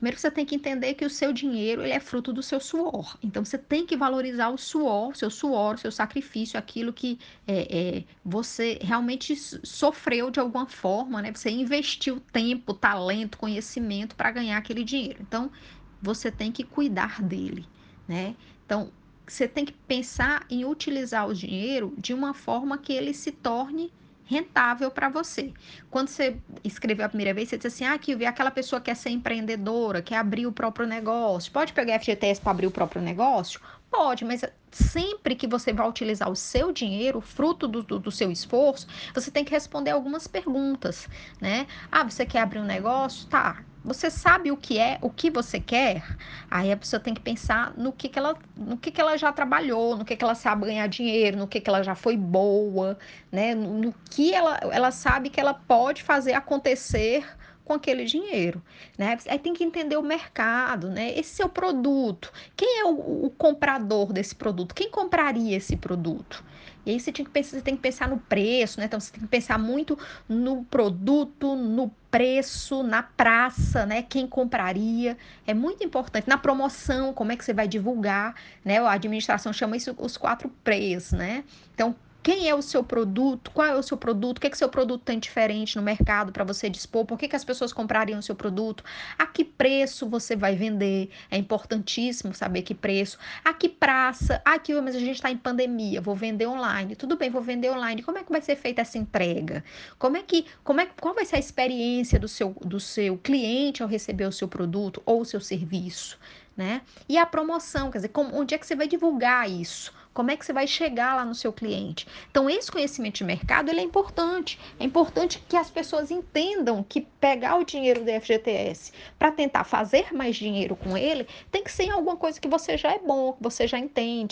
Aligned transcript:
Primeiro 0.00 0.18
você 0.18 0.30
tem 0.30 0.46
que 0.46 0.54
entender 0.54 0.94
que 0.94 1.04
o 1.04 1.10
seu 1.10 1.30
dinheiro 1.30 1.82
ele 1.82 1.92
é 1.92 2.00
fruto 2.00 2.32
do 2.32 2.42
seu 2.42 2.58
suor. 2.58 3.18
Então 3.22 3.44
você 3.44 3.58
tem 3.58 3.84
que 3.84 3.94
valorizar 3.98 4.48
o 4.48 4.56
suor, 4.56 5.14
seu 5.14 5.28
suor, 5.28 5.78
seu 5.78 5.92
sacrifício, 5.92 6.58
aquilo 6.58 6.90
que 6.90 7.18
é, 7.46 7.98
é, 7.98 8.04
você 8.24 8.78
realmente 8.80 9.36
sofreu 9.36 10.30
de 10.30 10.40
alguma 10.40 10.66
forma, 10.66 11.20
né? 11.20 11.30
Você 11.30 11.50
investiu 11.50 12.18
tempo, 12.32 12.72
talento, 12.72 13.36
conhecimento 13.36 14.16
para 14.16 14.30
ganhar 14.30 14.56
aquele 14.56 14.84
dinheiro. 14.84 15.18
Então 15.20 15.52
você 16.00 16.30
tem 16.30 16.50
que 16.50 16.64
cuidar 16.64 17.20
dele, 17.20 17.66
né? 18.08 18.34
Então 18.64 18.90
você 19.28 19.46
tem 19.46 19.66
que 19.66 19.74
pensar 19.86 20.46
em 20.48 20.64
utilizar 20.64 21.28
o 21.28 21.34
dinheiro 21.34 21.92
de 21.98 22.14
uma 22.14 22.32
forma 22.32 22.78
que 22.78 22.94
ele 22.94 23.12
se 23.12 23.32
torne 23.32 23.92
rentável 24.24 24.90
para 24.90 25.08
você. 25.08 25.52
Quando 25.90 26.08
você 26.08 26.36
escreveu 26.62 27.04
a 27.04 27.08
primeira 27.08 27.34
vez, 27.34 27.48
você 27.48 27.56
disse 27.56 27.66
assim: 27.68 27.84
ah, 27.84 27.98
que 27.98 28.24
aquela 28.24 28.50
pessoa 28.50 28.80
quer 28.80 28.94
ser 28.94 29.10
empreendedora, 29.10 30.02
quer 30.02 30.16
abrir 30.16 30.46
o 30.46 30.52
próprio 30.52 30.86
negócio. 30.86 31.52
Pode 31.52 31.72
pegar 31.72 31.98
FGTS 31.98 32.40
para 32.40 32.50
abrir 32.52 32.66
o 32.66 32.70
próprio 32.70 33.02
negócio? 33.02 33.60
Pode, 33.90 34.24
mas 34.24 34.44
sempre 34.70 35.34
que 35.34 35.48
você 35.48 35.72
vai 35.72 35.88
utilizar 35.88 36.30
o 36.30 36.36
seu 36.36 36.72
dinheiro, 36.72 37.20
fruto 37.20 37.66
do, 37.66 37.82
do, 37.82 37.98
do, 37.98 38.10
seu 38.10 38.30
esforço, 38.30 38.86
você 39.12 39.32
tem 39.32 39.44
que 39.44 39.50
responder 39.50 39.90
algumas 39.90 40.28
perguntas, 40.28 41.08
né? 41.40 41.66
Ah, 41.90 42.04
você 42.04 42.24
quer 42.24 42.40
abrir 42.40 42.60
um 42.60 42.64
negócio? 42.64 43.26
Tá. 43.28 43.64
Você 43.82 44.10
sabe 44.10 44.50
o 44.52 44.56
que 44.56 44.78
é, 44.78 44.98
o 45.00 45.08
que 45.08 45.30
você 45.30 45.58
quer? 45.58 46.04
Aí 46.50 46.70
a 46.70 46.76
pessoa 46.76 47.00
tem 47.00 47.14
que 47.14 47.20
pensar 47.20 47.72
no 47.76 47.92
que, 47.92 48.08
que 48.08 48.18
ela, 48.18 48.36
no 48.54 48.76
que, 48.76 48.90
que 48.90 49.00
ela 49.00 49.16
já 49.16 49.32
trabalhou, 49.32 49.96
no 49.96 50.04
que, 50.04 50.14
que 50.16 50.22
ela 50.24 50.34
sabe 50.34 50.66
ganhar 50.66 50.86
dinheiro, 50.86 51.38
no 51.38 51.48
que, 51.48 51.60
que 51.60 51.70
ela 51.70 51.82
já 51.82 51.94
foi 51.94 52.16
boa, 52.16 52.98
né? 53.32 53.54
No, 53.54 53.78
no 53.78 53.94
que 54.10 54.34
ela, 54.34 54.58
ela 54.70 54.90
sabe 54.90 55.30
que 55.30 55.40
ela 55.40 55.54
pode 55.54 56.02
fazer 56.02 56.34
acontecer 56.34 57.24
com 57.70 57.74
aquele 57.74 58.04
dinheiro, 58.04 58.60
né? 58.98 59.16
Aí 59.28 59.38
tem 59.38 59.54
que 59.54 59.62
entender 59.62 59.96
o 59.96 60.02
mercado, 60.02 60.90
né? 60.90 61.16
Esse 61.16 61.36
seu 61.36 61.48
produto, 61.48 62.32
quem 62.56 62.80
é 62.80 62.84
o, 62.84 63.26
o 63.26 63.30
comprador 63.30 64.12
desse 64.12 64.34
produto? 64.34 64.74
Quem 64.74 64.90
compraria 64.90 65.56
esse 65.56 65.76
produto? 65.76 66.42
E 66.84 66.90
aí 66.90 66.98
você, 66.98 67.12
que 67.12 67.22
pensar, 67.30 67.50
você 67.50 67.62
tem 67.62 67.76
que 67.76 67.82
pensar 67.82 68.08
no 68.08 68.18
preço, 68.18 68.80
né? 68.80 68.86
Então 68.86 68.98
você 68.98 69.12
tem 69.12 69.20
que 69.20 69.28
pensar 69.28 69.56
muito 69.56 69.96
no 70.28 70.64
produto, 70.64 71.54
no 71.54 71.92
preço, 72.10 72.82
na 72.82 73.04
praça, 73.04 73.86
né? 73.86 74.02
Quem 74.02 74.26
compraria. 74.26 75.16
É 75.46 75.54
muito 75.54 75.84
importante. 75.84 76.28
Na 76.28 76.38
promoção, 76.38 77.14
como 77.14 77.30
é 77.30 77.36
que 77.36 77.44
você 77.44 77.52
vai 77.52 77.68
divulgar, 77.68 78.34
né? 78.64 78.78
A 78.80 78.90
administração 78.90 79.52
chama 79.52 79.76
isso 79.76 79.94
os 79.96 80.16
quatro 80.16 80.48
P's, 80.64 81.12
né? 81.12 81.44
Então, 81.72 81.94
quem 82.22 82.48
é 82.48 82.54
o 82.54 82.62
seu 82.62 82.84
produto, 82.84 83.50
qual 83.52 83.66
é 83.66 83.76
o 83.76 83.82
seu 83.82 83.96
produto, 83.96 84.38
o 84.38 84.40
que, 84.40 84.46
é 84.46 84.50
que 84.50 84.58
seu 84.58 84.68
produto 84.68 85.02
tem 85.02 85.18
diferente 85.18 85.76
no 85.76 85.82
mercado 85.82 86.32
para 86.32 86.44
você 86.44 86.68
dispor, 86.68 87.04
por 87.04 87.18
que, 87.18 87.28
que 87.28 87.36
as 87.36 87.44
pessoas 87.44 87.72
comprariam 87.72 88.18
o 88.18 88.22
seu 88.22 88.34
produto, 88.34 88.84
a 89.18 89.26
que 89.26 89.44
preço 89.44 90.08
você 90.08 90.36
vai 90.36 90.54
vender, 90.54 91.10
é 91.30 91.36
importantíssimo 91.36 92.34
saber 92.34 92.62
que 92.62 92.74
preço, 92.74 93.18
a 93.44 93.54
que 93.54 93.68
praça, 93.68 94.40
aqui, 94.44 94.78
mas 94.80 94.94
a 94.94 94.98
gente 94.98 95.16
está 95.16 95.30
em 95.30 95.36
pandemia, 95.36 96.00
vou 96.00 96.14
vender 96.14 96.46
online, 96.46 96.94
tudo 96.94 97.16
bem, 97.16 97.30
vou 97.30 97.42
vender 97.42 97.70
online, 97.70 98.02
como 98.02 98.18
é 98.18 98.24
que 98.24 98.30
vai 98.30 98.42
ser 98.42 98.56
feita 98.56 98.82
essa 98.82 98.98
entrega? 98.98 99.64
Como 99.98 100.16
é 100.16 100.22
que, 100.22 100.46
como 100.62 100.80
é, 100.80 100.86
qual 101.00 101.14
vai 101.14 101.24
ser 101.24 101.36
a 101.36 101.40
experiência 101.40 102.18
do 102.18 102.28
seu, 102.28 102.50
do 102.60 102.78
seu 102.78 103.16
cliente 103.18 103.82
ao 103.82 103.88
receber 103.88 104.26
o 104.26 104.32
seu 104.32 104.48
produto 104.48 105.02
ou 105.06 105.22
o 105.22 105.24
seu 105.24 105.40
serviço? 105.40 106.18
Né? 106.56 106.82
E 107.08 107.16
a 107.16 107.24
promoção, 107.24 107.90
quer 107.90 107.98
dizer, 107.98 108.08
como, 108.08 108.36
onde 108.36 108.54
é 108.54 108.58
que 108.58 108.66
você 108.66 108.76
vai 108.76 108.86
divulgar 108.86 109.48
isso? 109.48 109.94
Como 110.12 110.30
é 110.30 110.36
que 110.36 110.44
você 110.44 110.52
vai 110.52 110.66
chegar 110.66 111.14
lá 111.14 111.24
no 111.24 111.34
seu 111.34 111.52
cliente? 111.52 112.06
Então, 112.30 112.50
esse 112.50 112.70
conhecimento 112.70 113.18
de 113.18 113.24
mercado 113.24 113.70
ele 113.70 113.80
é 113.80 113.82
importante. 113.84 114.58
É 114.78 114.84
importante 114.84 115.42
que 115.48 115.56
as 115.56 115.70
pessoas 115.70 116.10
entendam 116.10 116.82
que 116.82 117.02
pegar 117.20 117.56
o 117.56 117.64
dinheiro 117.64 118.04
do 118.04 118.10
FGTS 118.10 118.92
para 119.16 119.30
tentar 119.30 119.62
fazer 119.62 120.12
mais 120.12 120.34
dinheiro 120.34 120.74
com 120.74 120.96
ele 120.96 121.26
tem 121.50 121.62
que 121.62 121.70
ser 121.70 121.90
alguma 121.90 122.16
coisa 122.16 122.40
que 122.40 122.48
você 122.48 122.76
já 122.76 122.92
é 122.92 122.98
bom, 122.98 123.34
que 123.34 123.42
você 123.42 123.68
já 123.68 123.78
entende. 123.78 124.28